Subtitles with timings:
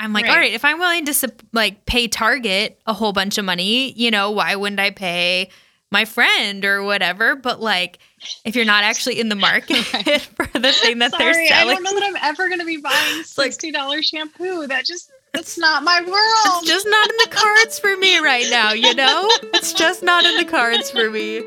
[0.00, 0.30] I'm like, Right.
[0.30, 4.10] all right, if I'm willing to like pay Target a whole bunch of money, you
[4.10, 5.50] know, why wouldn't I pay
[5.92, 7.36] my friend or whatever?
[7.36, 7.98] But like,
[8.44, 9.76] if you're not actually in the market
[10.36, 12.66] for the thing that they're selling, I selling, don't know that I'm ever going to
[12.66, 14.66] be buying sixty dollars shampoo.
[14.66, 16.62] That just that's not my world.
[16.62, 19.28] it's just not in the cards for me right now, you know?
[19.54, 21.44] It's just not in the cards for me.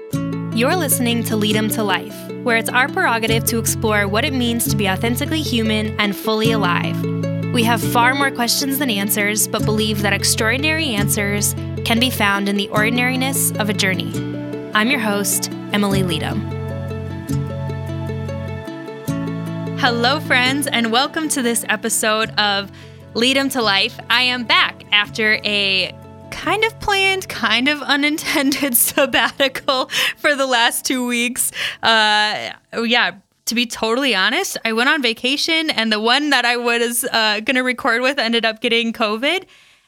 [0.58, 4.34] You're listening to Lead 'em to Life, where it's our prerogative to explore what it
[4.34, 6.96] means to be authentically human and fully alive.
[7.54, 11.54] We have far more questions than answers, but believe that extraordinary answers
[11.86, 14.12] can be found in the ordinariness of a journey.
[14.74, 16.42] I'm your host, Emily Leadham.
[19.78, 22.72] Hello, friends, and welcome to this episode of
[23.14, 24.00] Lead 'em to Life.
[24.10, 25.96] I am back after a
[26.32, 31.52] kind of planned, kind of unintended sabbatical for the last two weeks.
[31.84, 32.50] Uh,
[32.84, 33.12] yeah,
[33.46, 37.40] to be totally honest, I went on vacation, and the one that I was uh,
[37.42, 39.46] going to record with ended up getting COVID.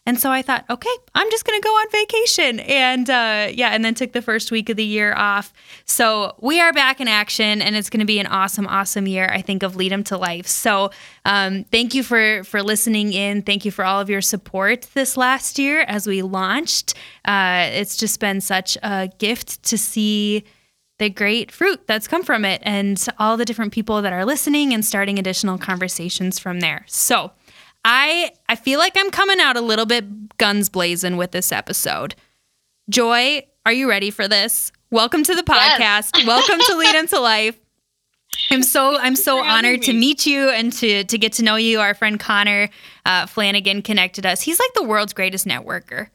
[0.08, 2.60] And so I thought, okay, I'm just going to go on vacation.
[2.60, 5.52] And uh, yeah, and then took the first week of the year off.
[5.86, 9.28] So we are back in action and it's going to be an awesome, awesome year,
[9.32, 10.46] I think, of Lead Them to Life.
[10.46, 10.92] So
[11.26, 13.42] um, thank you for, for listening in.
[13.42, 16.94] Thank you for all of your support this last year as we launched.
[17.26, 20.46] Uh, it's just been such a gift to see
[20.98, 24.74] the great fruit that's come from it and all the different people that are listening
[24.74, 26.86] and starting additional conversations from there.
[26.88, 27.32] So,
[27.84, 32.16] I I feel like I'm coming out a little bit guns blazing with this episode.
[32.90, 34.72] Joy, are you ready for this?
[34.90, 36.12] Welcome to the Yes.
[36.12, 36.26] podcast.
[36.26, 37.58] Welcome to Lead 'em to Life.
[38.50, 41.80] I'm so I'm so honored to meet you and to to get to know you.
[41.80, 42.70] Our friend Connor
[43.06, 44.42] uh, Flanagan connected us.
[44.42, 46.08] He's like the world's greatest networker.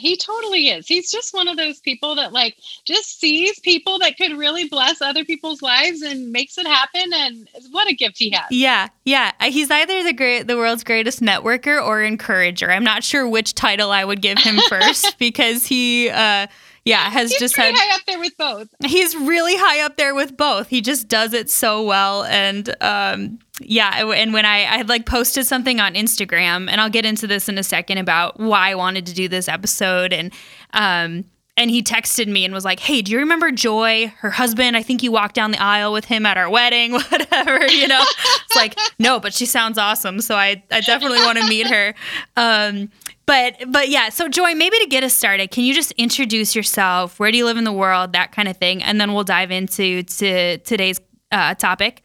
[0.00, 0.86] He totally is.
[0.86, 5.02] He's just one of those people that like just sees people that could really bless
[5.02, 7.12] other people's lives and makes it happen.
[7.14, 8.46] And what a gift he has.
[8.50, 9.32] Yeah, yeah.
[9.38, 12.70] Uh, He's either the great, the world's greatest networker or encourager.
[12.70, 16.46] I'm not sure which title I would give him first because he, uh,
[16.84, 17.74] yeah, has He's just had.
[17.76, 18.68] high up there with both.
[18.84, 20.68] He's really high up there with both.
[20.68, 24.10] He just does it so well, and um, yeah.
[24.12, 27.48] And when I I had like posted something on Instagram, and I'll get into this
[27.48, 30.32] in a second about why I wanted to do this episode, and
[30.72, 31.24] um,
[31.56, 34.74] and he texted me and was like, "Hey, do you remember Joy, her husband?
[34.74, 38.00] I think you walked down the aisle with him at our wedding, whatever." You know,
[38.00, 41.94] it's like, no, but she sounds awesome, so I I definitely want to meet her.
[42.36, 42.90] Um,
[43.30, 47.20] but but yeah, so Joy, maybe to get us started, can you just introduce yourself?
[47.20, 48.12] Where do you live in the world?
[48.12, 52.02] That kind of thing, and then we'll dive into to today's uh, topic.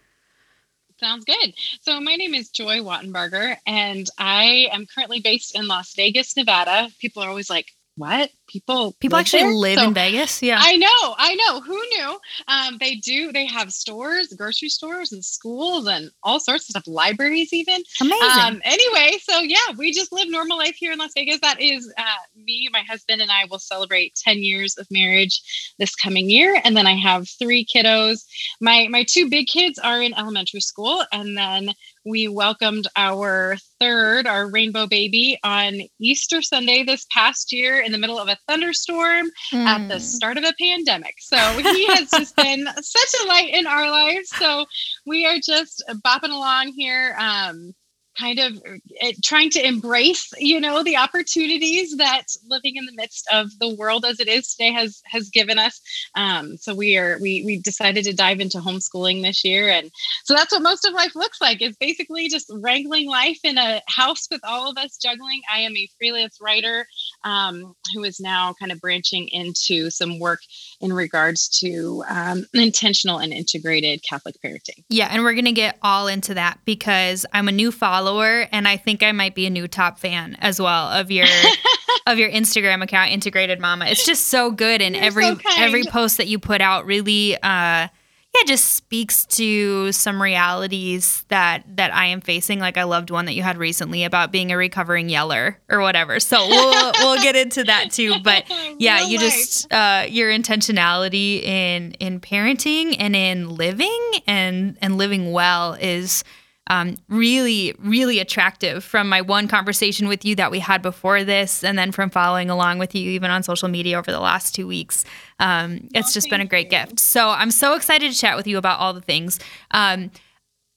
[0.99, 1.55] Sounds good.
[1.81, 6.89] So my name is Joy Wattenberger, and I am currently based in Las Vegas, Nevada.
[6.99, 8.29] People are always like, "What?
[8.47, 8.95] People?
[8.99, 10.41] People live actually there?" live So in Vegas.
[10.41, 10.59] Yeah.
[10.59, 11.61] I know, I know.
[11.61, 12.19] Who knew?
[12.47, 13.31] Um, they do.
[13.31, 16.87] They have stores, grocery stores, and schools, and all sorts of stuff.
[16.87, 17.81] Libraries, even.
[18.01, 18.43] Amazing.
[18.43, 21.39] Um, anyway, so yeah, we just live normal life here in Las Vegas.
[21.41, 22.03] That is uh,
[22.35, 26.59] me, my husband, and I will celebrate 10 years of marriage this coming year.
[26.63, 28.25] And then I have three kiddos.
[28.61, 31.73] My my two big kids are in elementary school, and then
[32.05, 37.97] we welcomed our third, our rainbow baby, on Easter Sunday this past year in the
[37.97, 40.01] middle of a thunderstorm at the Mm.
[40.01, 41.15] start of a pandemic.
[41.19, 44.29] So he has just been such a light in our lives.
[44.29, 44.65] So
[45.05, 47.73] we are just bopping along here, um,
[48.17, 48.57] kind of
[49.03, 53.73] uh, trying to embrace, you know, the opportunities that living in the midst of the
[53.75, 55.81] world as it is today has has given us.
[56.15, 59.91] Um, so we are we we decided to dive into homeschooling this year, and
[60.23, 61.61] so that's what most of life looks like.
[61.61, 65.41] Is basically just wrangling life in a house with all of us juggling.
[65.53, 66.85] I am a freelance writer
[67.23, 70.39] um, who is now kind of branching into some work
[70.81, 74.83] in regards to um, intentional and integrated Catholic parenting.
[74.89, 78.77] Yeah, and we're gonna get all into that because I'm a new follower, and I
[78.77, 81.27] think I might be a new top fan as well of your
[82.07, 83.85] of your Instagram account, Integrated Mama.
[83.85, 87.35] It's just so good, and You're every so every post that you put out really,
[87.35, 87.87] uh,
[88.35, 92.59] yeah, just speaks to some realities that that I am facing.
[92.59, 96.19] Like I loved one that you had recently about being a recovering yeller or whatever.
[96.19, 98.19] So we'll we'll get into that too.
[98.23, 98.43] But
[98.77, 99.31] yeah, Real you life.
[99.31, 106.23] just uh, your intentionality in in parenting and in living and and living well is
[106.67, 111.63] um, really really attractive from my one conversation with you that we had before this
[111.63, 114.65] and then from following along with you even on social media over the last two
[114.67, 115.05] weeks
[115.39, 116.71] um, it's Oh, just been a great you.
[116.71, 119.39] gift so i'm so excited to chat with you about all the things
[119.71, 120.09] um,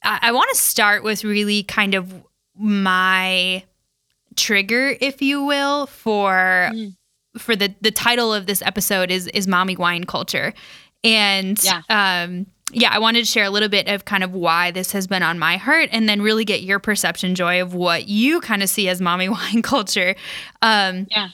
[0.04, 2.12] i, I want to start with really kind of
[2.54, 3.64] my
[4.36, 6.96] trigger if you will for Mm.
[7.38, 10.52] for the the title of this episode is is mommy wine culture
[11.04, 11.80] and Yeah.
[11.88, 15.06] um yeah, I wanted to share a little bit of kind of why this has
[15.06, 18.62] been on my heart and then really get your perception, Joy, of what you kind
[18.62, 20.14] of see as mommy wine culture.
[20.60, 21.28] Um, yeah.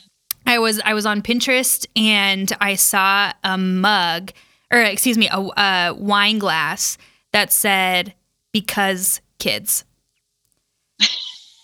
[0.46, 4.32] I was I was on Pinterest and I saw a mug
[4.70, 6.98] or excuse me, a, a wine glass
[7.32, 8.14] that said
[8.52, 9.84] because kids.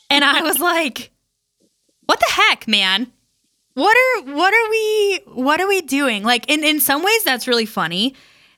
[0.09, 1.11] and I was like,
[2.07, 3.13] what the heck, man?
[3.75, 6.23] What are what are we what are we doing?
[6.23, 8.15] Like in in some ways that's really funny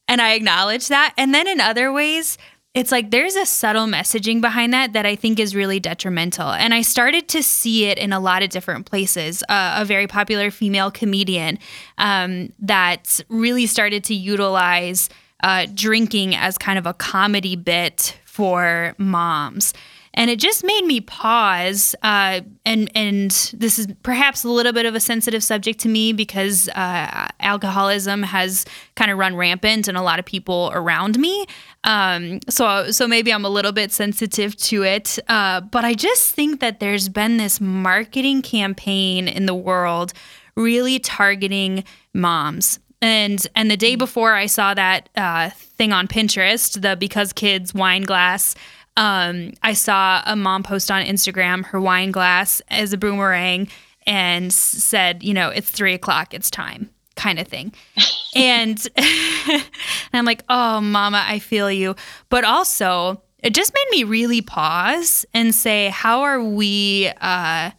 [0.08, 1.14] and I acknowledge that.
[1.16, 2.38] And then in other ways,
[2.74, 6.50] it's like there's a subtle messaging behind that that I think is really detrimental.
[6.50, 9.42] And I started to see it in a lot of different places.
[9.48, 11.58] Uh, a very popular female comedian
[11.98, 15.10] um, that really started to utilize
[15.42, 19.74] uh, drinking as kind of a comedy bit for moms
[20.14, 21.94] and it just made me pause.
[22.02, 26.12] Uh, and and this is perhaps a little bit of a sensitive subject to me
[26.12, 28.64] because uh, alcoholism has
[28.94, 31.46] kind of run rampant in a lot of people around me.
[31.84, 35.18] Um, so so maybe I'm a little bit sensitive to it.
[35.28, 40.12] Uh, but I just think that there's been this marketing campaign in the world
[40.54, 41.82] really targeting
[42.12, 47.32] moms and and the day before I saw that uh, thing on Pinterest, the because
[47.32, 48.54] kids wine glass,
[48.96, 53.68] um, I saw a mom post on Instagram her wine glass as a boomerang
[54.06, 57.72] and said, you know, it's three o'clock, it's time, kind of thing.
[58.34, 59.64] and, and
[60.12, 61.94] I'm like, oh, mama, I feel you.
[62.28, 67.70] But also, it just made me really pause and say, how are we, uh,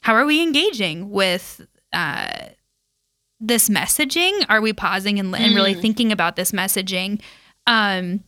[0.00, 2.46] how are we engaging with uh,
[3.40, 4.44] this messaging?
[4.48, 5.80] Are we pausing and, and really mm.
[5.80, 7.20] thinking about this messaging?
[7.66, 8.22] Um,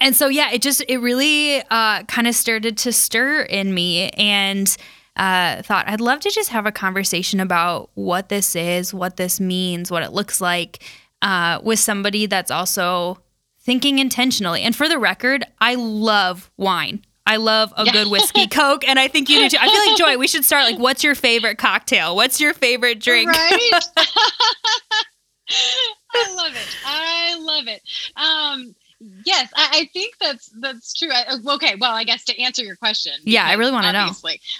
[0.00, 4.08] and so yeah it just it really uh, kind of started to stir in me
[4.10, 4.76] and
[5.16, 9.40] uh, thought i'd love to just have a conversation about what this is what this
[9.40, 10.82] means what it looks like
[11.22, 13.18] uh, with somebody that's also
[13.60, 18.86] thinking intentionally and for the record i love wine I love a good whiskey coke,
[18.86, 19.56] and I think you do too.
[19.60, 20.18] I feel like Joy.
[20.18, 22.16] We should start like, what's your favorite cocktail?
[22.16, 23.30] What's your favorite drink?
[23.30, 23.70] Right.
[26.14, 26.76] I love it.
[26.84, 27.82] I love it.
[28.16, 28.74] Um,
[29.24, 31.10] Yes, I, I, think that's that's true.
[31.10, 33.12] I, uh, okay, well, I guess to answer your question.
[33.24, 34.10] Yeah, I really want to know.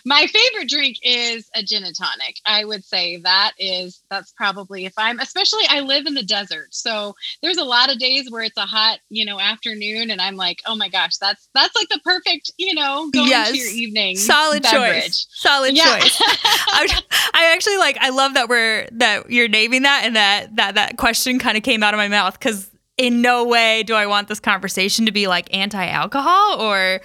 [0.05, 2.37] My favorite drink is a gin and tonic.
[2.44, 6.75] I would say that is that's probably if I'm especially I live in the desert,
[6.75, 10.37] so there's a lot of days where it's a hot you know afternoon, and I'm
[10.37, 13.50] like, oh my gosh, that's that's like the perfect you know going yes.
[13.50, 14.17] to your evening.
[14.17, 15.05] Solid beverage.
[15.05, 15.27] choice.
[15.31, 15.99] Solid yeah.
[15.99, 16.21] choice.
[16.21, 17.00] I,
[17.35, 17.97] I actually like.
[18.00, 21.62] I love that we're that you're naming that and that that that question kind of
[21.62, 25.12] came out of my mouth because in no way do I want this conversation to
[25.12, 27.00] be like anti-alcohol or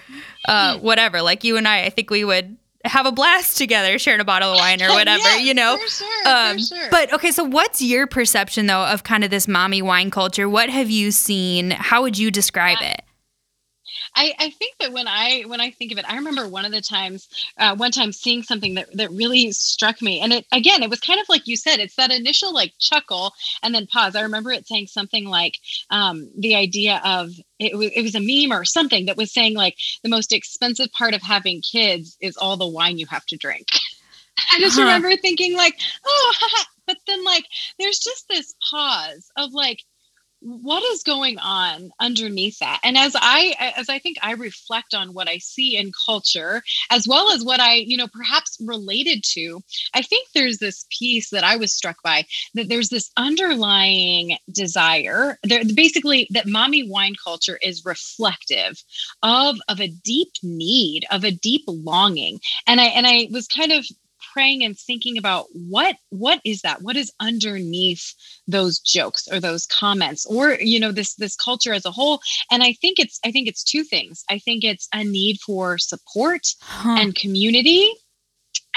[0.48, 1.22] uh, whatever.
[1.22, 4.52] Like you and I, I think we would have a blast together, sharing a bottle
[4.52, 5.78] of wine or whatever, yes, you know.
[5.78, 6.90] For sure, um, for sure.
[6.92, 10.50] But okay, so what's your perception though of kind of this mommy wine culture?
[10.50, 11.72] What have you seen?
[11.72, 13.02] How would you describe it?
[14.16, 16.72] I, I think that when I when I think of it, I remember one of
[16.72, 17.28] the times,
[17.58, 21.00] uh, one time seeing something that that really struck me, and it again, it was
[21.00, 23.34] kind of like you said, it's that initial like chuckle
[23.64, 24.16] and then pause.
[24.16, 25.58] I remember it saying something like
[25.90, 29.56] um, the idea of it was, it was a meme or something that was saying
[29.56, 33.38] like the most expensive part of having kids is all the wine you have to
[33.38, 33.68] drink.
[34.54, 34.86] I just uh-huh.
[34.86, 36.34] remember thinking like, oh,
[36.88, 37.46] but then like
[37.78, 39.84] there's just this pause of like
[40.42, 42.80] what is going on underneath that?
[42.84, 46.62] And as i as i think i reflect on what i see in culture
[46.92, 49.62] as well as what i you know perhaps related to
[49.94, 55.38] i think there's this piece that i was struck by that there's this underlying desire
[55.44, 58.84] there basically that mommy wine culture is reflective
[59.24, 62.40] of of a deep need of a deep longing.
[62.66, 63.86] And i and i was kind of
[64.38, 66.84] praying and thinking about what what is that?
[66.84, 68.14] What is underneath
[68.48, 72.22] those jokes or those comments or you know this this culture as a whole?
[72.52, 74.24] And i think it's i think it's two things.
[74.30, 76.98] I think it's a need for support huh.
[77.00, 77.92] and community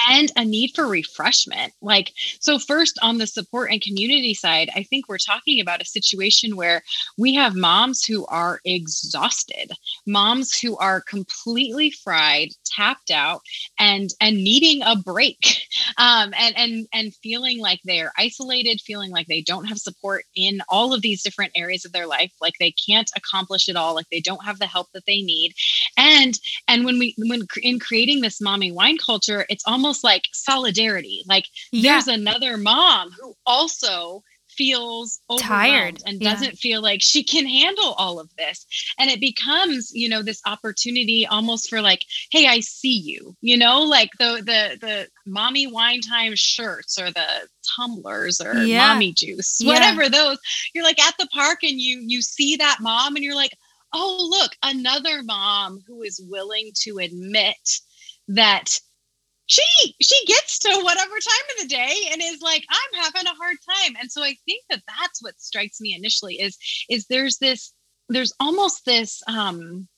[0.08, 1.72] and a need for refreshment.
[1.80, 5.86] Like, so, first on the support and community side, I think we're talking about a
[5.86, 6.82] situation where
[7.18, 9.72] we have moms who are exhausted,
[10.06, 13.42] moms who are completely fried, tapped out,
[13.78, 15.62] and and needing a break,
[15.98, 20.60] um, and and and feeling like they're isolated, feeling like they don't have support in
[20.68, 24.08] all of these different areas of their life, like they can't accomplish it all, like
[24.10, 25.52] they don't have the help that they need,
[25.96, 26.38] and
[26.68, 31.24] and when we when in creating this mommy wine culture, it's almost almost like solidarity.
[31.26, 31.92] Like yeah.
[31.92, 38.18] there's another mom who also feels tired and doesn't feel like she can handle all
[38.18, 38.66] of this
[38.98, 43.56] and it becomes you know this opportunity almost for like hey i see you you
[43.56, 48.88] know like the the the mommy wine time shirts or the tumblers or yeah.
[48.88, 50.08] mommy juice whatever yeah.
[50.08, 50.38] those
[50.74, 53.56] you're like at the park and you you see that mom and you're like
[53.94, 57.80] oh look another mom who is willing to admit
[58.26, 58.80] that
[59.50, 63.34] she she gets to whatever time of the day and is like i'm having a
[63.34, 66.56] hard time and so i think that that's what strikes me initially is
[66.88, 67.72] is there's this
[68.08, 69.88] there's almost this um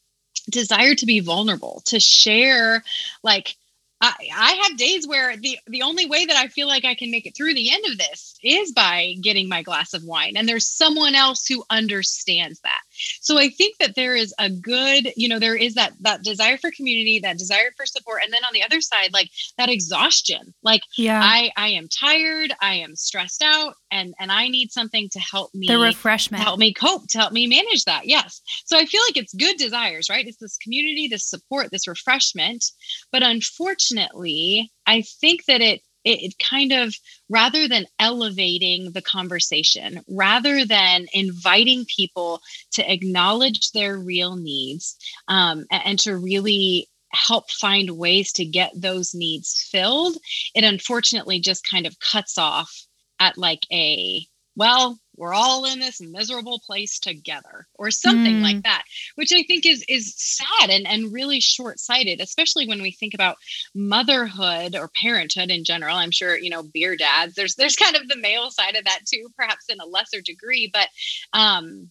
[0.51, 2.83] desire to be vulnerable to share
[3.23, 3.55] like
[4.01, 7.13] I, I have days where the the only way that I feel like I can
[7.13, 10.49] make it through the end of this is by getting my glass of wine and
[10.49, 12.81] there's someone else who understands that.
[13.21, 16.57] So I think that there is a good, you know, there is that that desire
[16.57, 20.55] for community, that desire for support and then on the other side like that exhaustion.
[20.63, 21.21] Like yeah.
[21.23, 25.55] I I am tired, I am stressed out and and I need something to help
[25.55, 26.43] me the refreshment.
[26.43, 28.07] help me cope, to help me manage that.
[28.07, 28.41] Yes.
[28.65, 30.27] So I feel like it's good desires, right?
[30.27, 32.65] It's this community, this support, this refreshment,
[33.11, 36.95] but unfortunately, I think that it it, kind of
[37.29, 42.41] rather than elevating the conversation rather than inviting people
[42.73, 44.97] to acknowledge their real needs
[45.29, 50.17] um, and to really help find ways to get those needs filled
[50.55, 52.87] it unfortunately just kind of cuts off
[53.21, 58.43] at like a well we're all in this miserable place together or something mm.
[58.43, 58.85] like that
[59.17, 63.37] which i think is is sad and, and really short-sighted especially when we think about
[63.75, 68.09] motherhood or parenthood in general i'm sure you know beer dads there's there's kind of
[68.09, 70.89] the male side of that too perhaps in a lesser degree but
[71.33, 71.91] um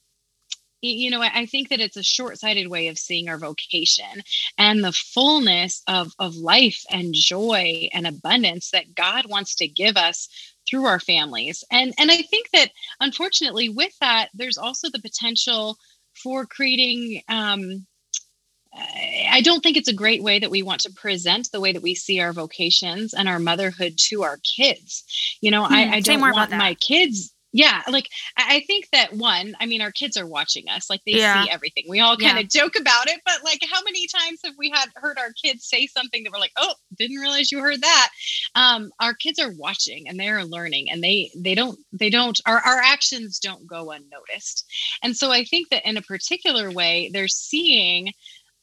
[0.81, 4.23] you know i think that it's a short-sighted way of seeing our vocation
[4.57, 9.95] and the fullness of of life and joy and abundance that god wants to give
[9.95, 10.27] us
[10.69, 11.63] through our families.
[11.71, 15.77] And and I think that unfortunately with that, there's also the potential
[16.23, 17.85] for creating um,
[18.73, 21.81] I don't think it's a great way that we want to present the way that
[21.81, 25.03] we see our vocations and our motherhood to our kids.
[25.41, 29.55] You know, mm, I, I don't want my kids yeah like i think that one
[29.59, 31.43] i mean our kids are watching us like they yeah.
[31.43, 32.61] see everything we all kind of yeah.
[32.61, 35.87] joke about it but like how many times have we had heard our kids say
[35.87, 38.09] something that we're like oh didn't realize you heard that
[38.55, 42.59] um our kids are watching and they're learning and they they don't they don't our,
[42.59, 44.65] our actions don't go unnoticed
[45.03, 48.11] and so i think that in a particular way they're seeing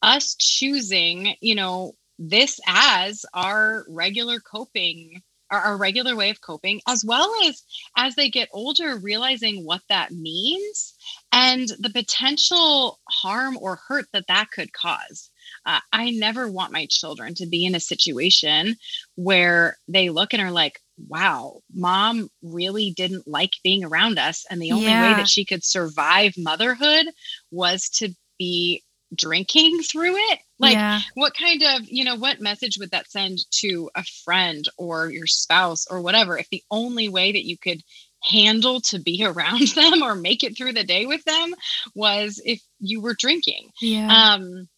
[0.02, 6.80] us choosing you know this as our regular coping our, our regular way of coping,
[6.86, 7.62] as well as
[7.96, 10.94] as they get older, realizing what that means
[11.32, 15.30] and the potential harm or hurt that that could cause.
[15.64, 18.76] Uh, I never want my children to be in a situation
[19.16, 24.44] where they look and are like, wow, mom really didn't like being around us.
[24.50, 25.10] And the only yeah.
[25.10, 27.06] way that she could survive motherhood
[27.50, 28.82] was to be
[29.14, 31.00] drinking through it like yeah.
[31.14, 35.26] what kind of you know what message would that send to a friend or your
[35.26, 37.82] spouse or whatever if the only way that you could
[38.22, 41.54] handle to be around them or make it through the day with them
[41.94, 44.68] was if you were drinking yeah um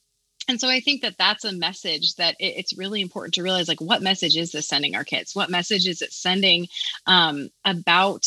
[0.49, 3.69] and so i think that that's a message that it, it's really important to realize
[3.69, 6.67] like what message is this sending our kids what message is it sending
[7.07, 8.27] um, about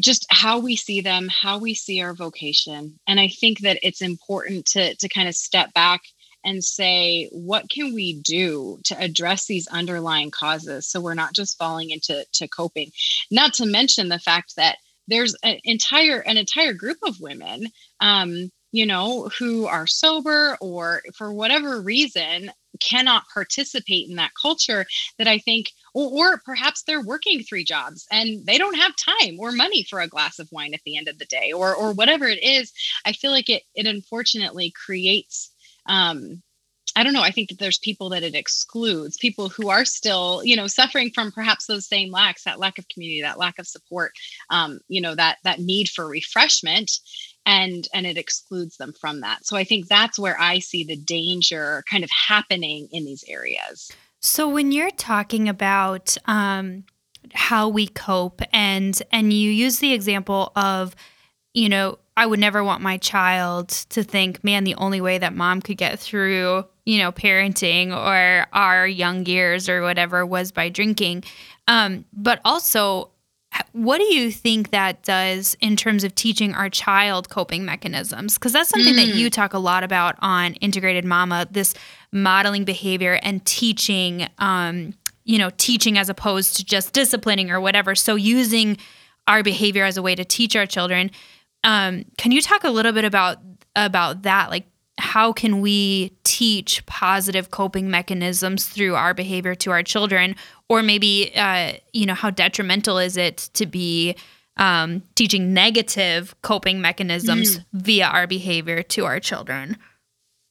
[0.00, 2.98] just how we see them, how we see our vocation.
[3.06, 6.02] And I think that it's important to to kind of step back
[6.44, 11.58] and say what can we do to address these underlying causes so we're not just
[11.58, 12.90] falling into to coping?
[13.30, 14.76] Not to mention the fact that
[15.08, 17.66] there's an entire an entire group of women
[18.00, 24.84] um, you know who are sober or for whatever reason cannot participate in that culture
[25.18, 29.38] that i think or, or, perhaps they're working three jobs and they don't have time
[29.40, 31.92] or money for a glass of wine at the end of the day or or
[31.92, 32.72] whatever it is
[33.06, 35.50] i feel like it it unfortunately creates
[35.88, 36.42] um
[36.96, 37.22] I don't know.
[37.22, 41.10] I think that there's people that it excludes, people who are still, you know, suffering
[41.14, 44.12] from perhaps those same lacks, that lack of community, that lack of support,
[44.50, 46.90] um, you know, that that need for refreshment,
[47.46, 49.46] and and it excludes them from that.
[49.46, 53.92] So I think that's where I see the danger kind of happening in these areas.
[54.20, 56.84] So when you're talking about um,
[57.32, 60.96] how we cope, and and you use the example of,
[61.54, 65.36] you know, I would never want my child to think, man, the only way that
[65.36, 70.68] mom could get through, you know, parenting or our young years or whatever was by
[70.68, 71.22] drinking.
[71.68, 73.12] Um, but also,
[73.70, 78.34] what do you think that does in terms of teaching our child coping mechanisms?
[78.34, 79.06] Because that's something mm.
[79.06, 81.72] that you talk a lot about on Integrated Mama, this
[82.10, 87.94] modeling behavior and teaching, um, you know, teaching as opposed to just disciplining or whatever.
[87.94, 88.76] So using
[89.28, 91.12] our behavior as a way to teach our children.
[91.64, 93.38] Um, can you talk a little bit about
[93.76, 94.50] about that?
[94.50, 94.66] Like,
[94.98, 100.34] how can we teach positive coping mechanisms through our behavior to our children,
[100.68, 104.16] or maybe uh, you know how detrimental is it to be
[104.56, 107.64] um, teaching negative coping mechanisms mm.
[107.72, 109.76] via our behavior to our children?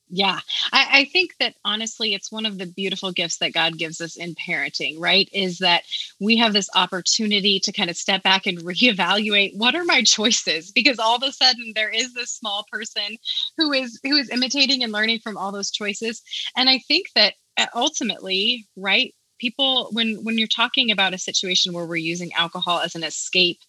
[0.10, 0.40] Yeah,
[0.72, 4.16] I, I, think that honestly, it's one of the beautiful gifts that God gives us
[4.16, 5.28] in parenting, right?
[5.34, 5.84] Is that
[6.22, 10.72] we have this opportunity to kind of step back and reevaluate what are my choices?
[10.72, 13.18] Because all of a sudden there is this small person
[13.58, 16.22] who is who is imitating and learning from all those choices.
[16.56, 21.74] And I think that uh, ultimately, right, people when when you're talking about a situation
[21.74, 23.60] where we're using alcohol as an escape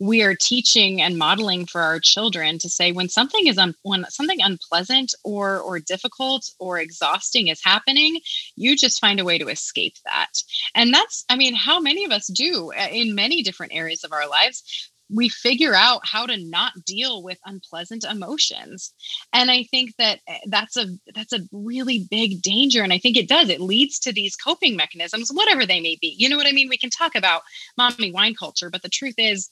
[0.00, 4.04] we are teaching and modeling for our children to say when something is un- when
[4.08, 8.20] something unpleasant or or difficult or exhausting is happening
[8.56, 10.42] you just find a way to escape that.
[10.74, 14.12] And that's i mean how many of us do uh, in many different areas of
[14.12, 18.92] our lives we figure out how to not deal with unpleasant emotions.
[19.32, 23.16] And i think that uh, that's a that's a really big danger and i think
[23.16, 23.48] it does.
[23.48, 26.14] It leads to these coping mechanisms whatever they may be.
[26.18, 26.68] You know what i mean?
[26.68, 27.42] We can talk about
[27.76, 29.50] mommy wine culture but the truth is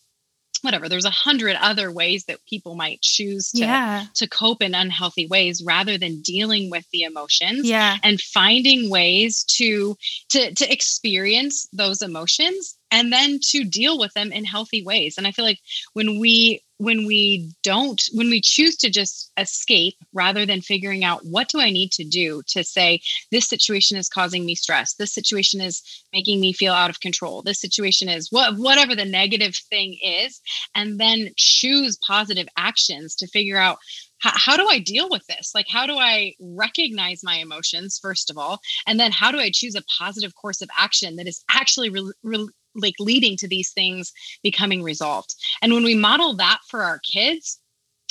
[0.63, 4.05] whatever there's a hundred other ways that people might choose to yeah.
[4.15, 7.97] to cope in unhealthy ways rather than dealing with the emotions yeah.
[8.03, 9.97] and finding ways to
[10.29, 15.27] to to experience those emotions and then to deal with them in healthy ways and
[15.27, 15.61] i feel like
[15.93, 21.25] when we when we don't when we choose to just escape rather than figuring out
[21.25, 25.13] what do i need to do to say this situation is causing me stress this
[25.13, 29.57] situation is making me feel out of control this situation is what whatever the negative
[29.71, 30.41] thing is
[30.75, 33.79] and then choose positive actions to figure out
[34.19, 35.53] how, do I deal with this?
[35.55, 38.61] Like, how do I recognize my emotions, first of all?
[38.87, 42.13] And then how do I choose a positive course of action that is actually re-
[42.23, 45.35] re- like leading to these things becoming resolved.
[45.63, 47.61] And when we model that for our kids,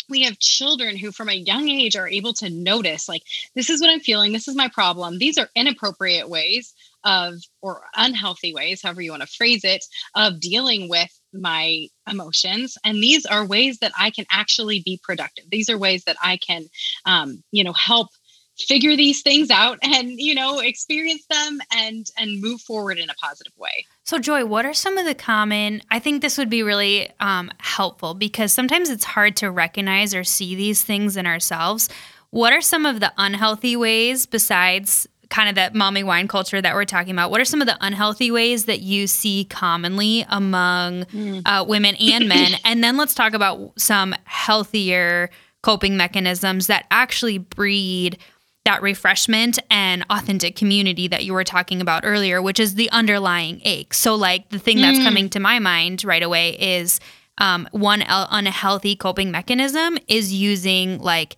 [0.09, 3.23] we have children who from a young age are able to notice like
[3.55, 4.33] this is what i'm feeling.
[4.33, 5.17] This is my problem.
[5.17, 9.83] These are inappropriate ways of or unhealthy ways however you want to phrase it
[10.15, 12.77] of dealing with my emotions.
[12.83, 15.45] And these are ways that i can actually be productive.
[15.49, 16.65] These are ways that i can
[17.05, 18.09] um, you know help
[18.57, 23.13] figure these things out and you know experience them and and move forward in a
[23.15, 23.85] positive way.
[24.03, 27.51] So joy what are some of the common i think this would be really um,
[27.59, 31.89] helpful because sometimes it's hard to recognize or see these things in ourselves.
[32.31, 36.75] What are some of the unhealthy ways besides kind of that mommy wine culture that
[36.75, 37.31] we're talking about?
[37.31, 41.41] What are some of the unhealthy ways that you see commonly among mm.
[41.45, 42.53] uh, women and men?
[42.65, 45.29] And then let's talk about some healthier
[45.61, 48.17] coping mechanisms that actually breed
[48.65, 53.61] that refreshment and authentic community that you were talking about earlier, which is the underlying
[53.63, 53.93] ache.
[53.93, 55.03] So, like the thing that's mm.
[55.03, 56.99] coming to my mind right away is
[57.37, 61.37] um, one unhealthy coping mechanism is using like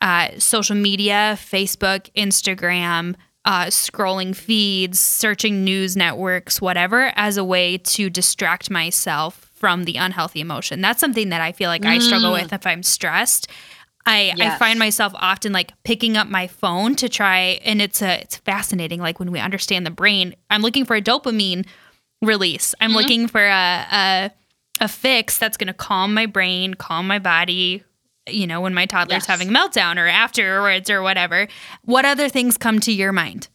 [0.00, 7.78] uh, social media, Facebook, Instagram, uh, scrolling feeds, searching news networks, whatever, as a way
[7.78, 10.80] to distract myself from the unhealthy emotion.
[10.80, 11.90] That's something that I feel like mm.
[11.90, 12.42] I struggle mm.
[12.42, 13.48] with if I'm stressed.
[14.04, 14.54] I, yes.
[14.54, 18.36] I find myself often like picking up my phone to try and it's a it's
[18.36, 21.66] fascinating like when we understand the brain i'm looking for a dopamine
[22.20, 22.98] release i'm mm-hmm.
[22.98, 24.30] looking for a, a,
[24.80, 27.84] a fix that's going to calm my brain calm my body
[28.28, 29.26] you know when my toddler's yes.
[29.26, 31.46] having a meltdown or afterwards or whatever
[31.84, 33.48] what other things come to your mind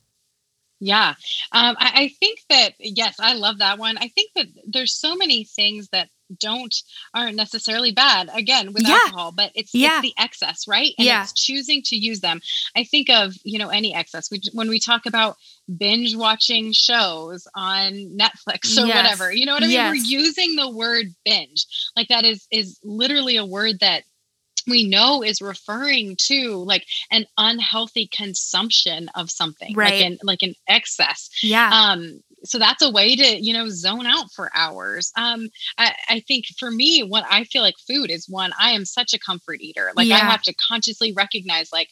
[0.80, 1.16] yeah
[1.52, 5.16] um, I, I think that yes i love that one i think that there's so
[5.16, 6.10] many things that
[6.40, 6.76] don't
[7.14, 8.96] aren't necessarily bad again with yeah.
[9.06, 9.98] alcohol but it's, yeah.
[9.98, 11.24] it's the excess right and yeah.
[11.24, 12.40] it's choosing to use them
[12.76, 15.38] i think of you know any excess we, when we talk about
[15.78, 18.96] binge watching shows on netflix or yes.
[18.96, 19.90] whatever you know what i mean yes.
[19.90, 24.04] we're using the word binge like that is is literally a word that
[24.68, 29.94] we know is referring to like an unhealthy consumption of something right.
[29.94, 34.06] like an like an excess yeah um so that's a way to you know zone
[34.06, 38.30] out for hours um I, I, think for me what i feel like food is
[38.30, 40.16] one i am such a comfort eater like yeah.
[40.16, 41.90] i have to consciously recognize like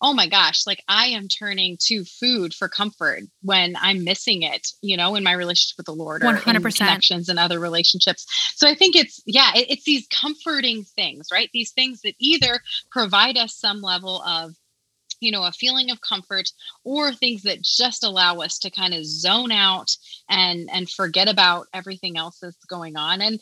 [0.00, 4.68] oh my gosh like i am turning to food for comfort when i'm missing it
[4.82, 6.56] you know in my relationship with the lord or 100%.
[6.56, 11.28] in connections and other relationships so i think it's yeah it, it's these comforting things
[11.32, 14.54] right these things that either provide us some level of
[15.20, 16.50] you know a feeling of comfort
[16.84, 19.96] or things that just allow us to kind of zone out
[20.28, 23.40] and and forget about everything else that's going on and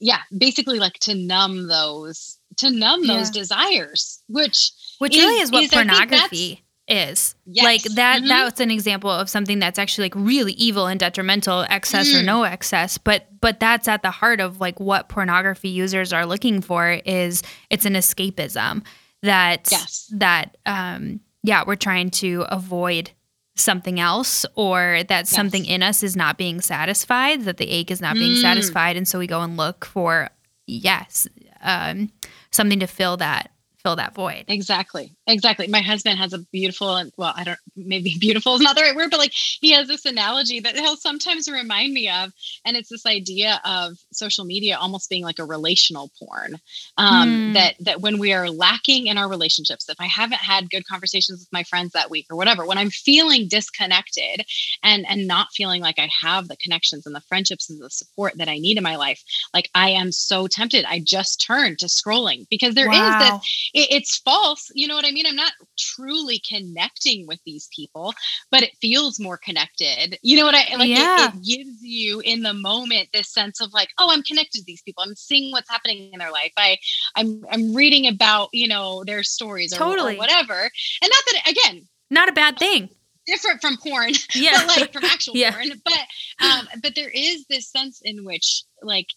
[0.00, 3.16] yeah basically like to numb those to numb yeah.
[3.16, 7.34] those desires which which is, really is what is, pornography is.
[7.46, 7.64] Yes.
[7.64, 8.28] Like that Mhm.
[8.28, 12.24] that's an example of something that's actually like really evil and detrimental, excess or Mm.
[12.24, 12.98] no excess.
[12.98, 17.42] But but that's at the heart of like what pornography users are looking for is
[17.70, 18.82] it's an escapism
[19.22, 20.10] that Yes.
[20.12, 23.10] that um yeah, we're trying to avoid
[23.56, 28.00] something else or that something in us is not being satisfied, that the ache is
[28.00, 28.40] not being Mm.
[28.40, 30.30] satisfied and so we go and look for
[30.66, 31.26] yes,
[31.62, 32.10] um
[32.50, 33.50] something to fill that
[33.82, 34.44] fill that void.
[34.48, 35.12] Exactly.
[35.28, 35.68] Exactly.
[35.68, 38.96] My husband has a beautiful and well, I don't maybe beautiful is not the right
[38.96, 42.32] word, but like he has this analogy that he'll sometimes remind me of.
[42.64, 46.56] And it's this idea of social media almost being like a relational porn.
[46.96, 47.52] Um, Hmm.
[47.52, 51.40] that that when we are lacking in our relationships, if I haven't had good conversations
[51.40, 54.44] with my friends that week or whatever, when I'm feeling disconnected
[54.82, 58.34] and and not feeling like I have the connections and the friendships and the support
[58.38, 59.22] that I need in my life,
[59.54, 60.84] like I am so tempted.
[60.84, 63.36] I just turn to scrolling because there is this
[63.74, 64.70] it, it's false.
[64.74, 65.26] You know what I mean?
[65.26, 68.14] I'm not truly connecting with these people,
[68.50, 70.18] but it feels more connected.
[70.22, 70.88] You know what I like?
[70.88, 71.28] Yeah.
[71.28, 74.82] It, gives you in the moment this sense of like, oh, I'm connected to these
[74.82, 75.02] people.
[75.04, 76.52] I'm seeing what's happening in their life.
[76.56, 76.78] I,
[77.16, 80.16] I'm, I'm reading about you know their stories or, or Totally.
[80.16, 80.54] whatever.
[81.02, 82.88] And not that again, Not a bad thing.
[83.26, 84.64] different from porn, Yeah.
[84.66, 85.52] but like from actual Yeah.
[85.52, 85.68] porn.
[85.84, 89.08] But um, but there is this sense in which like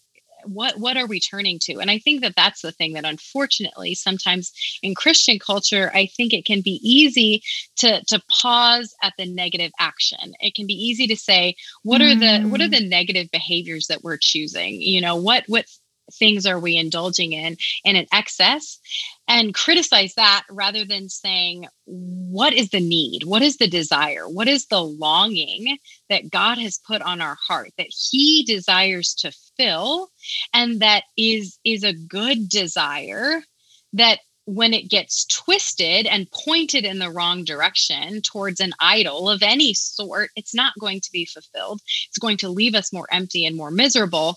[0.46, 1.78] what what are we turning to?
[1.80, 6.32] And I think that that's the thing that unfortunately sometimes in Christian culture, I think
[6.32, 7.42] it can be easy
[7.76, 10.34] to to pause at the negative action.
[10.40, 12.70] It can be easy to say, what are the what are Mm.
[12.70, 14.80] the negative behaviors that we're choosing?
[14.80, 15.66] You know, what what
[16.12, 18.78] things are we indulging in in an excess
[19.28, 23.24] and criticize that rather than saying what is the need?
[23.24, 24.28] What is the desire?
[24.28, 29.32] What is the longing that god has put on our heart that he desires to
[29.56, 30.08] fill
[30.52, 33.42] and that is is a good desire
[33.92, 39.42] that when it gets twisted and pointed in the wrong direction towards an idol of
[39.42, 41.80] any sort it's not going to be fulfilled.
[42.08, 44.36] It's going to leave us more empty and more miserable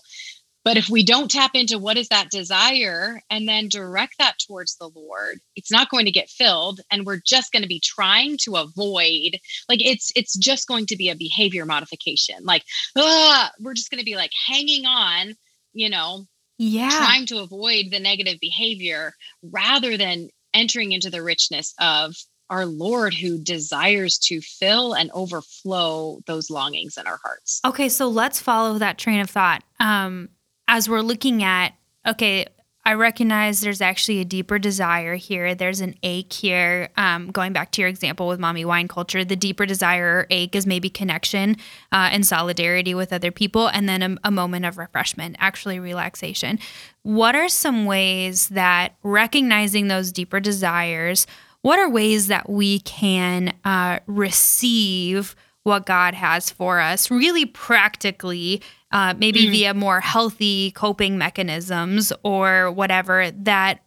[0.64, 4.76] but if we don't tap into what is that desire and then direct that towards
[4.76, 8.36] the Lord, it's not going to get filled and we're just going to be trying
[8.42, 12.36] to avoid like it's it's just going to be a behavior modification.
[12.44, 12.64] Like,
[12.96, 15.34] ah, we're just going to be like hanging on,
[15.72, 16.26] you know,
[16.58, 16.90] Yeah.
[16.90, 22.14] trying to avoid the negative behavior rather than entering into the richness of
[22.50, 27.60] our Lord who desires to fill and overflow those longings in our hearts.
[27.64, 29.62] Okay, so let's follow that train of thought.
[29.78, 30.28] Um,
[30.70, 31.74] as we're looking at,
[32.06, 32.46] okay,
[32.84, 35.52] I recognize there's actually a deeper desire here.
[35.52, 36.90] There's an ache here.
[36.96, 40.54] Um, going back to your example with mommy wine culture, the deeper desire or ache
[40.54, 41.56] is maybe connection
[41.90, 46.60] uh, and solidarity with other people, and then a, a moment of refreshment, actually relaxation.
[47.02, 51.26] What are some ways that recognizing those deeper desires,
[51.62, 58.62] what are ways that we can uh, receive what God has for us really practically,
[58.92, 59.50] uh, maybe Mm.
[59.50, 63.80] via more healthy coping mechanisms or whatever that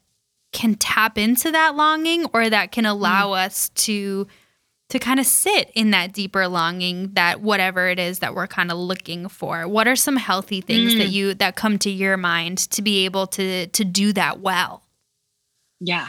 [0.51, 4.27] can tap into that longing or that can allow us to
[4.89, 8.69] to kind of sit in that deeper longing that whatever it is that we're kind
[8.71, 12.59] of looking for what are some healthy things that you that come to your mind
[12.69, 14.83] to be able to to do that well
[15.79, 16.07] Yeah.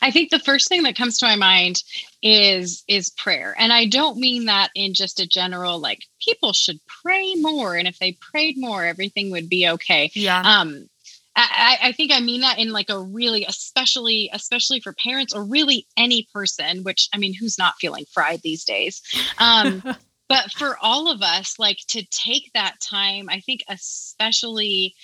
[0.00, 1.82] I think the first thing that comes to my mind
[2.22, 3.54] is is prayer.
[3.58, 7.88] And I don't mean that in just a general like people should pray more and
[7.88, 10.10] if they prayed more everything would be okay.
[10.14, 10.88] yeah Um
[11.36, 15.44] I, I think I mean that in like a really especially especially for parents or
[15.44, 19.02] really any person, which I mean who's not feeling fried these days.
[19.38, 19.82] Um
[20.28, 24.94] but for all of us like to take that time i think especially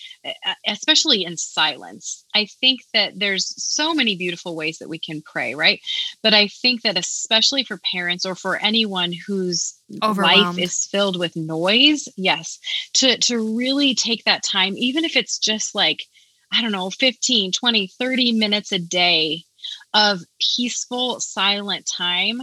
[0.66, 5.54] especially in silence i think that there's so many beautiful ways that we can pray
[5.54, 5.80] right?
[6.22, 11.36] But i think that especially for parents or for anyone whose life is filled with
[11.36, 12.58] noise yes
[12.94, 16.04] to to really take that time even if it's just like
[16.52, 19.42] i don't know 15 20 30 minutes a day
[19.94, 20.20] of
[20.56, 22.40] peaceful silent time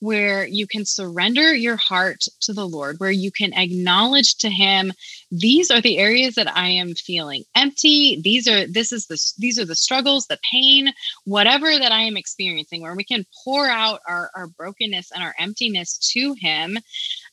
[0.00, 4.92] where you can surrender your heart to the Lord, where you can acknowledge to Him,
[5.30, 8.20] these are the areas that I am feeling empty.
[8.22, 10.92] These are this is the these are the struggles, the pain,
[11.24, 15.34] whatever that I am experiencing, where we can pour out our, our brokenness and our
[15.38, 16.78] emptiness to Him.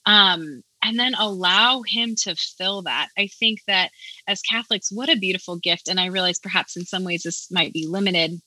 [0.06, 3.08] Um, and then allow him to fill that.
[3.18, 3.92] I think that
[4.28, 5.88] as Catholics, what a beautiful gift.
[5.88, 8.42] And I realize perhaps in some ways this might be limited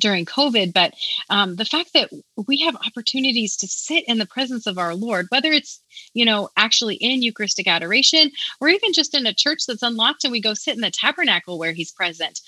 [0.00, 0.94] during COVID, but
[1.28, 2.10] um, the fact that
[2.48, 5.80] we have opportunities to sit in the presence of our Lord, whether it's,
[6.14, 10.32] you know, actually in Eucharistic adoration or even just in a church that's unlocked and
[10.32, 12.40] we go sit in the tabernacle where he's present,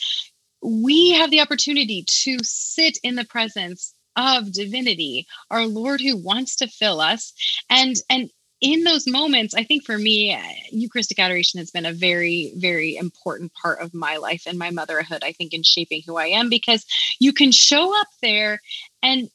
[0.62, 6.57] we have the opportunity to sit in the presence of divinity, our Lord who wants
[6.57, 7.33] to fill us.
[7.71, 8.31] And and
[8.62, 12.96] in those moments, I think for me, uh, Eucharistic adoration has been a very, very
[12.96, 16.48] important part of my life and my motherhood, I think, in shaping who I am
[16.48, 16.87] because
[17.18, 18.61] you can show up there
[19.03, 19.29] and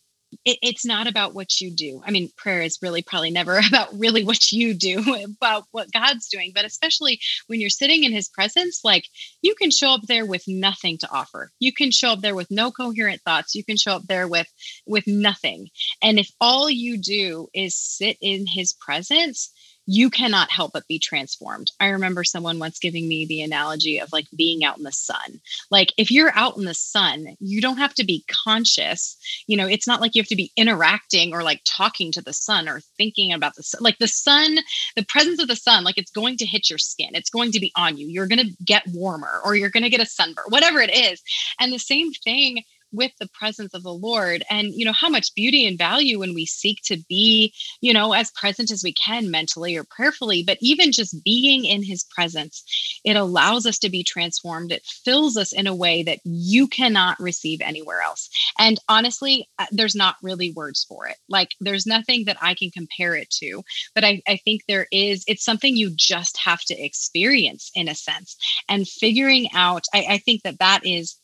[0.46, 2.02] it, it's not about what you do.
[2.06, 6.28] I mean, prayer is really probably never about really what you do, about what God's
[6.28, 6.52] doing.
[6.54, 9.06] But especially when you're sitting in His presence, like
[9.42, 11.52] you can show up there with nothing to offer.
[11.60, 13.56] You can show up there with no coherent thoughts.
[13.56, 14.48] You can show up there with
[14.86, 15.70] with nothing.
[16.02, 19.52] And if all you do is sit in His presence,
[19.88, 21.72] you cannot help but be transformed.
[21.80, 25.40] I remember someone once giving me the analogy of like being out in the sun.
[25.72, 29.18] Like if you're out in the sun, you don't have to be conscious.
[29.48, 32.34] You know, it's not like you have to be interacting or like talking to the
[32.34, 33.82] sun or thinking about the sun.
[33.82, 34.58] Like the sun,
[34.98, 37.12] the presence of the sun, like it's going to hit your skin.
[37.14, 38.08] It's going to be on you.
[38.08, 41.22] You're going to get warmer or you're going to get a sunburn, whatever it is.
[41.62, 44.44] And the same thing with the presence of the Lord.
[44.50, 48.14] And, you know, how much beauty and value when we seek to be, you know,
[48.14, 52.64] as present as we can mentally or prayerfully, but even just being in his presence,
[53.04, 54.72] it allows us to be transformed.
[54.72, 58.30] It fills us in a way that you cannot receive anywhere else.
[58.58, 61.18] And honestly, uh, there's not really words for it.
[61.30, 65.24] Like, there's nothing that I can compare it to, but I, I think there is,
[65.28, 68.36] it's something you just have to experience in a sense.
[68.70, 71.18] And figuring out, I, I think that that is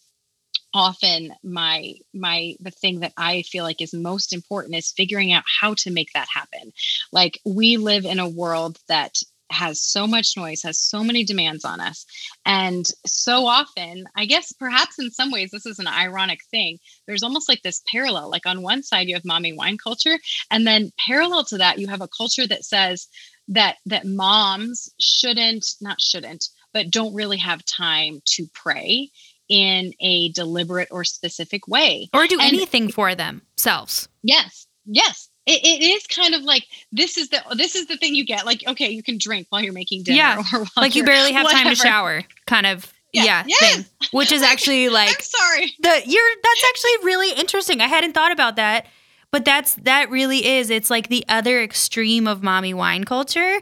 [0.74, 5.44] often my my the thing that i feel like is most important is figuring out
[5.62, 6.72] how to make that happen.
[7.12, 9.18] Like we live in a world that
[9.52, 12.06] has so much noise has so many demands on us
[12.46, 17.24] and so often i guess perhaps in some ways this is an ironic thing there's
[17.24, 20.18] almost like this parallel like on one side you have mommy wine culture
[20.50, 23.08] and then parallel to that you have a culture that says
[23.48, 29.10] that that moms shouldn't not shouldn't but don't really have time to pray
[29.54, 32.10] in a deliberate or specific way.
[32.12, 34.10] Or do and, anything for themselves.
[34.24, 35.30] Yes yes.
[35.46, 38.46] It, it is kind of like this is the this is the thing you get.
[38.46, 40.44] Like okay you can drink while you're making dinner yeah.
[40.78, 41.64] like you barely have whatever.
[41.64, 43.76] time to shower kind of yeah, yeah yes.
[43.76, 43.86] thing.
[44.12, 45.74] Which is actually like I'm sorry.
[45.80, 47.82] the you're that's actually really interesting.
[47.82, 48.88] I hadn't thought about that
[49.32, 50.70] but that's that really is.
[50.70, 53.62] It's like the other extreme of mommy wine culture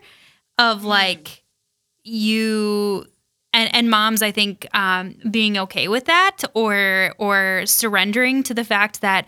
[0.60, 0.86] of mm.
[0.86, 1.44] like
[2.04, 3.06] you
[3.54, 8.64] and and moms i think um, being okay with that or or surrendering to the
[8.64, 9.26] fact that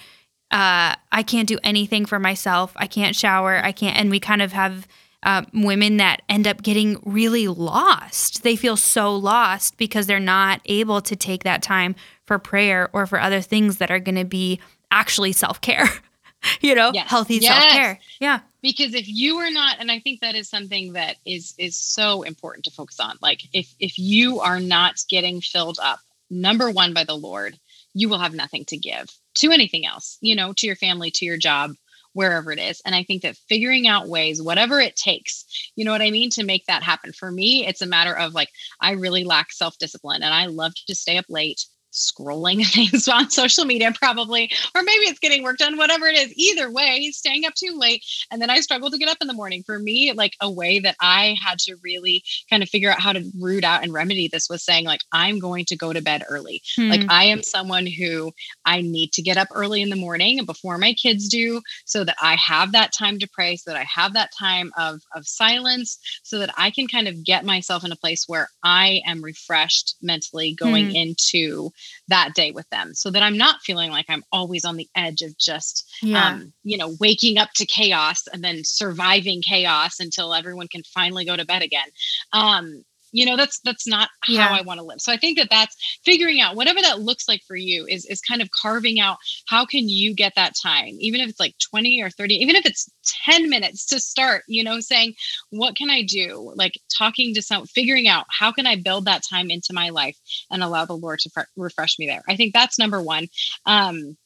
[0.51, 2.73] uh, i can't do anything for myself.
[2.75, 3.57] I can't shower.
[3.63, 4.87] I can't and we kind of have
[5.23, 8.43] uh, women that end up getting really lost.
[8.43, 13.05] They feel so lost because they're not able to take that time for prayer or
[13.07, 14.59] for other things that are going to be
[14.91, 15.89] actually self-care
[16.61, 17.09] you know yes.
[17.09, 17.61] healthy yes.
[17.61, 17.99] self-care.
[18.19, 18.39] Yeah.
[18.61, 22.23] Because if you are not and i think that is something that is is so
[22.23, 23.17] important to focus on.
[23.21, 27.59] Like if if you are not getting filled up number one by the lord
[27.93, 31.25] you will have nothing to give to anything else you know to your family to
[31.25, 31.71] your job
[32.13, 32.81] wherever it is.
[32.85, 36.29] And i think that figuring out ways whatever it takes you know what i mean
[36.31, 37.11] to make that happen.
[37.11, 40.95] For me it's a matter of like i really lack self-discipline and i love to
[40.95, 45.77] stay up late scrolling things on social media probably or maybe it's getting work done
[45.77, 48.97] whatever it is either way he's staying up too late and then i struggle to
[48.97, 52.23] get up in the morning for me like a way that i had to really
[52.49, 55.39] kind of figure out how to root out and remedy this was saying like i'm
[55.39, 56.89] going to go to bed early hmm.
[56.89, 58.31] like i am someone who
[58.65, 62.17] i need to get up early in the morning before my kids do so that
[62.21, 65.99] i have that time to pray so that i have that time of of silence
[66.23, 69.95] so that i can kind of get myself in a place where i am refreshed
[70.01, 70.95] mentally going hmm.
[70.95, 71.71] into
[72.07, 75.21] that day with them so that I'm not feeling like I'm always on the edge
[75.21, 76.29] of just, yeah.
[76.29, 81.25] um, you know, waking up to chaos and then surviving chaos until everyone can finally
[81.25, 81.87] go to bed again.
[82.31, 84.47] Um, you know that's that's not yeah.
[84.47, 84.99] how i want to live.
[84.99, 88.19] So i think that that's figuring out whatever that looks like for you is is
[88.19, 92.01] kind of carving out how can you get that time even if it's like 20
[92.01, 92.89] or 30 even if it's
[93.25, 95.13] 10 minutes to start you know saying
[95.49, 96.51] what can i do?
[96.55, 100.17] Like talking to some figuring out how can i build that time into my life
[100.49, 102.23] and allow the lord to fre- refresh me there.
[102.27, 103.27] I think that's number one.
[103.65, 104.17] Um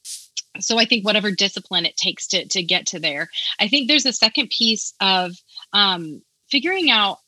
[0.60, 3.28] so i think whatever discipline it takes to to get to there.
[3.60, 5.32] I think there's a second piece of
[5.72, 7.18] um figuring out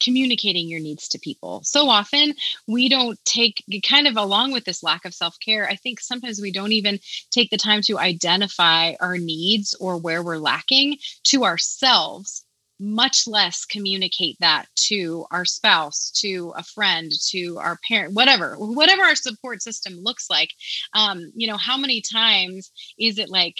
[0.00, 1.62] communicating your needs to people.
[1.64, 2.34] So often
[2.66, 6.52] we don't take kind of along with this lack of self-care, I think sometimes we
[6.52, 6.98] don't even
[7.30, 12.44] take the time to identify our needs or where we're lacking to ourselves
[12.80, 19.02] much less communicate that to our spouse to a friend to our parent whatever whatever
[19.02, 20.50] our support system looks like
[20.94, 23.56] um, you know how many times is it like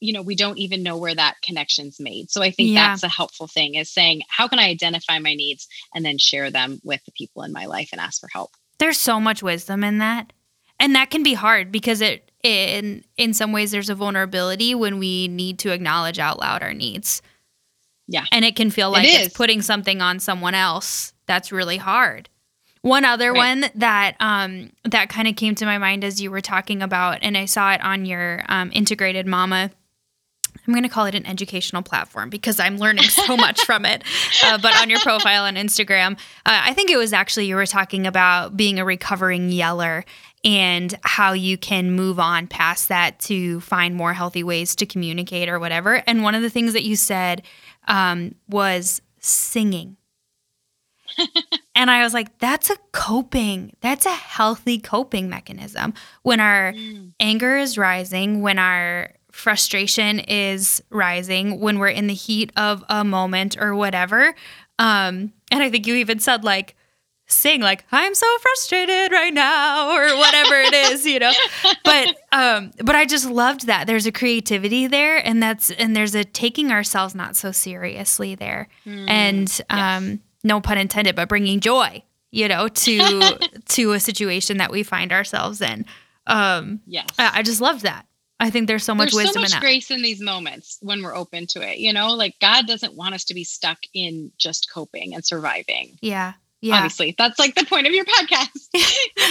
[0.00, 2.88] you know we don't even know where that connection's made so i think yeah.
[2.88, 6.50] that's a helpful thing is saying how can i identify my needs and then share
[6.50, 9.82] them with the people in my life and ask for help there's so much wisdom
[9.82, 10.32] in that
[10.80, 14.98] and that can be hard because it in in some ways there's a vulnerability when
[14.98, 17.22] we need to acknowledge out loud our needs.
[18.06, 18.24] Yeah.
[18.32, 22.28] And it can feel like It it's putting something on someone else that's really hard.
[22.80, 23.60] One other Right.
[23.60, 27.18] one that um, that kind of came to my mind as you were talking about,
[27.22, 29.72] and I saw it on your um, integrated mama.
[30.68, 34.04] I'm going to call it an educational platform because I'm learning so much from it.
[34.44, 36.12] Uh, but on your profile on Instagram,
[36.44, 40.04] uh, I think it was actually you were talking about being a recovering yeller
[40.44, 45.48] and how you can move on past that to find more healthy ways to communicate
[45.48, 46.02] or whatever.
[46.06, 47.42] And one of the things that you said
[47.88, 49.96] um, was singing.
[51.74, 55.94] and I was like, that's a coping, that's a healthy coping mechanism.
[56.22, 56.74] When our
[57.18, 63.04] anger is rising, when our frustration is rising, when we're in the heat of a
[63.04, 64.34] moment or whatever.
[64.78, 66.74] Um, and I think you even said, like,
[67.30, 71.30] sing like i'm so frustrated right now or whatever it is you know?
[71.84, 73.86] But um but i just loved that.
[73.86, 78.68] There's a creativity there and that's and there's a taking ourselves not so seriously there.
[78.86, 83.36] And um no pun intended but bringing joy you know to
[83.76, 85.84] to a situation that we find ourselves in.
[86.26, 87.08] Um Yes.
[87.18, 88.06] i, I just loved that
[88.40, 91.14] i think there's so much There's wisdom so much grace in these moments when we're
[91.16, 91.78] open to it.
[91.78, 95.98] You know, like God doesn't want us to be stuck in just coping and surviving.
[96.00, 98.48] yeah yeah Obviously, that's like the point of your podcast.
[98.74, 98.80] you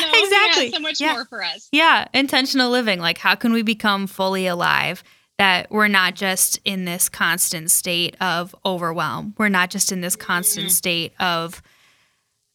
[0.01, 0.71] know, Exactly.
[0.71, 1.13] so much Yeah.
[1.13, 1.67] more for us.
[1.73, 2.99] Yeah, intentional living.
[2.99, 5.03] Like, how can we become fully alive?
[5.37, 9.35] That we're not just in this constant state of overwhelm.
[9.37, 10.71] We're not just in this constant Mhm.
[10.71, 11.61] state of,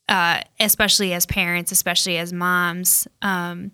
[0.09, 3.73] uh, especially as parents, especially as moms, um,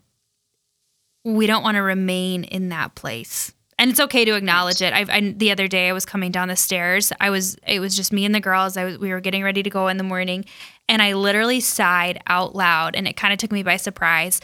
[1.35, 3.53] we don't want to remain in that place.
[3.81, 4.93] And it's okay to acknowledge it.
[4.93, 7.13] I've, I, the other day, I was coming down the stairs.
[7.21, 8.77] I was, it was just me and the girls.
[8.77, 10.45] I was, we were getting ready to go in the morning,
[10.89, 14.41] and I literally sighed out loud, and it kind of took me by surprise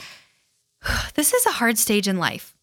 [1.15, 2.55] this is a hard stage in life.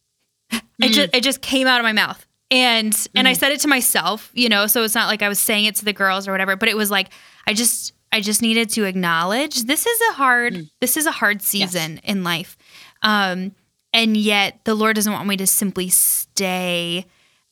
[0.52, 0.94] It Mm.
[0.94, 2.26] just it just came out of my mouth.
[2.50, 3.38] And and I Mm.
[3.38, 5.86] said it to myself, you know, so it's not like I was saying it to
[5.86, 7.10] the girls or whatever, but it was like
[7.48, 10.70] I just I just needed to acknowledge this is a hard Mm.
[10.82, 12.58] this is a hard season in life.
[13.02, 13.54] Um
[13.94, 17.06] and yet the Lord doesn't want me to simply stay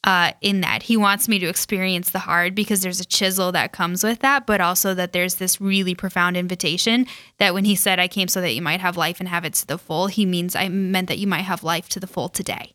[0.06, 0.84] uh, in that.
[0.84, 4.46] He wants me to experience the hard because there's a chisel that comes with that,
[4.46, 7.06] but also that there's this really profound invitation
[7.38, 9.54] that when he said, I came so that you might have life and have it
[9.56, 12.30] to the full, he means I meant that you might have life to the full
[12.30, 12.74] today.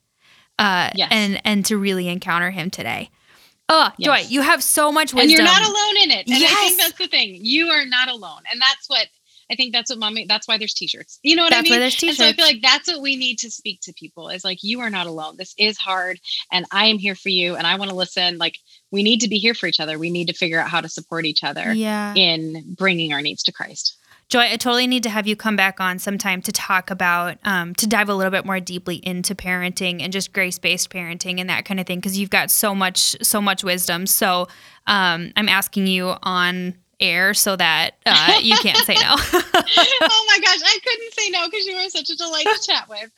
[0.58, 1.08] Uh, Yes.
[1.10, 3.10] and, and to really encounter him today.
[3.68, 5.22] Oh, Joy, you have so much wisdom.
[5.22, 6.26] And you're not alone in it.
[6.26, 6.68] And I Yes.
[6.68, 7.38] think that's the thing.
[7.40, 8.42] You are not alone.
[8.52, 9.06] And that's what
[9.50, 11.18] I think that's what mommy that's why there's t-shirts.
[11.22, 11.72] You know what That's I mean?
[11.72, 12.18] why there's t-shirts.
[12.20, 14.58] And so I feel like that's what we need to speak to people is like
[14.62, 15.36] you are not alone.
[15.36, 16.18] This is hard
[16.50, 18.38] and I am here for you and I want to listen.
[18.38, 18.56] Like
[18.90, 19.98] we need to be here for each other.
[19.98, 22.14] We need to figure out how to support each other Yeah.
[22.14, 23.96] in bringing our needs to Christ.
[24.30, 27.74] Joy, I totally need to have you come back on sometime to talk about, um,
[27.74, 31.50] to dive a little bit more deeply into parenting and just grace based parenting and
[31.50, 34.06] that kind of thing, because you've got so much, so much wisdom.
[34.06, 34.48] So
[34.86, 36.74] um, I'm asking you on
[37.04, 39.00] air so that uh, you can't say no.
[39.16, 42.88] oh my gosh, I couldn't say no because you were such a delight to chat
[42.88, 43.10] with.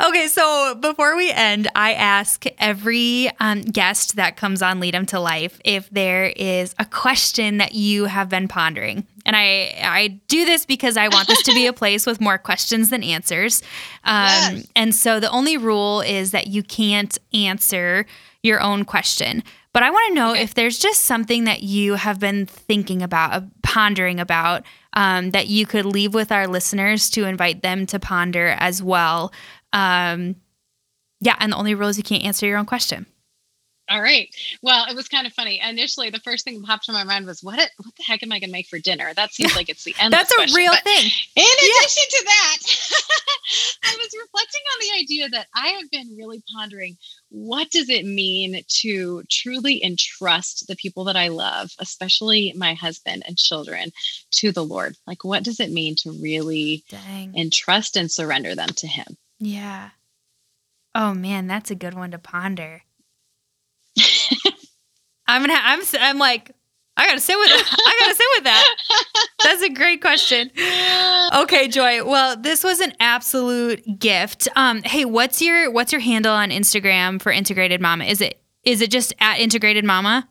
[0.08, 5.06] okay, so before we end, I ask every um, guest that comes on Lead 'em
[5.06, 9.06] to Life if there is a question that you have been pondering.
[9.24, 12.38] And I, I do this because I want this to be a place with more
[12.38, 13.62] questions than answers.
[14.04, 14.66] Um, Yes.
[14.76, 18.06] And so the only rule is that you can't answer
[18.42, 19.42] your own question.
[19.76, 20.40] But I want to know Okay.
[20.42, 25.48] if there's just something that you have been thinking about, uh, pondering about, um, that
[25.48, 29.34] you could leave with our listeners to invite them to ponder as well.
[29.74, 30.36] Um,
[31.20, 33.04] yeah, and the only rule is you can't answer your own question.
[33.88, 34.34] All right.
[34.62, 35.60] Well, it was kind of funny.
[35.60, 37.58] Initially, the first thing that popped to my mind was, "What?
[37.76, 39.94] What the heck am I going to make for dinner?" That seems like it's the
[40.00, 40.12] end.
[40.12, 40.56] That's a question.
[40.56, 41.04] real But thing.
[41.36, 42.56] In addition to that,
[43.84, 46.96] I was reflecting on the idea that I have been really pondering:
[47.30, 53.24] what does it mean to truly entrust the people that I love, especially my husband
[53.26, 53.90] and children,
[54.32, 54.96] to the Lord?
[55.06, 57.36] Like, what does it mean to really Dang.
[57.36, 59.16] entrust and surrender them to Him?
[59.38, 59.90] Yeah.
[60.94, 62.82] Oh man, that's a good one to ponder.
[65.26, 65.58] I'm gonna.
[65.60, 65.82] I'm.
[66.00, 66.52] I'm like.
[66.96, 67.50] I gotta sit with.
[67.50, 68.76] I gotta sit with that.
[69.44, 70.50] That's a great question.
[71.34, 72.04] Okay, Joy.
[72.04, 74.46] Well, this was an absolute gift.
[74.54, 78.04] Um, hey, what's your what's your handle on Instagram for Integrated Mama?
[78.04, 80.28] Is it is it just at Integrated Mama?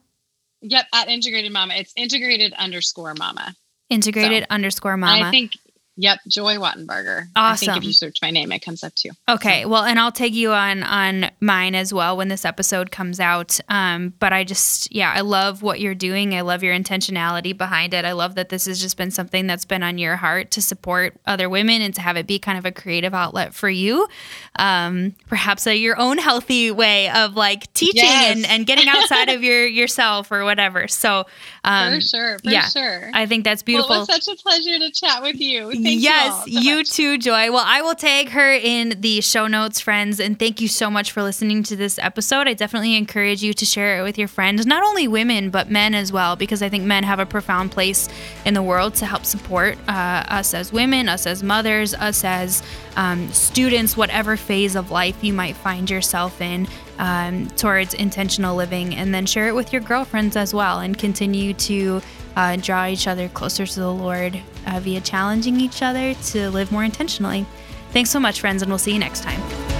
[0.62, 3.56] Yep, at integrated mama, it's integrated underscore mama.
[3.90, 5.28] Integrated underscore And Mama.
[5.28, 5.52] I think
[5.98, 7.28] Yep, Joy Wattenberger.
[7.36, 7.70] Awesome.
[7.70, 9.12] I think if you search my name, it comes up too.
[9.30, 13.20] Okay, well, and I'll tag you on on mine as well when this episode comes
[13.22, 13.60] out.
[13.70, 16.36] Um, but I just, yeah, I love what you're doing.
[16.36, 18.04] I love your intentionality behind it.
[18.04, 21.16] I love that this has just been something that's been on your heart to support
[21.26, 24.08] other women and to have it be kind of a creative outlet for you.
[24.60, 28.36] Um, perhaps a, your own healthy way of like teaching Yes.
[28.36, 30.88] and, and getting outside of your yourself or whatever.
[30.90, 31.26] So,
[31.64, 33.10] um, for sure, for yeah, sure.
[33.14, 33.96] I think that's well, beautiful.
[33.96, 35.72] it was such a pleasure to chat with you.
[35.86, 36.90] Thank yes, you, so much.
[36.92, 37.52] too, Joy.
[37.52, 40.20] Well, I will tag her in the show notes, friends.
[40.20, 42.48] And thank you so much for listening to this episode.
[42.48, 45.94] I definitely encourage you to share it with your friends, not only women, but men
[45.94, 48.10] as well, because I think men have a profound place
[48.46, 52.64] in the world to help support uh, us as women, us as mothers, us as
[52.96, 56.68] um, students, whatever phase of life you might find yourself in.
[56.98, 61.54] Um, towards intentional living, and then share it with your girlfriends as well, and continue
[61.54, 62.02] to
[62.36, 66.72] uh, draw each other closer to the Lord uh, via challenging each other to live
[66.72, 67.46] more intentionally.
[67.92, 69.75] Thanks so much, friends, and we'll see you next time.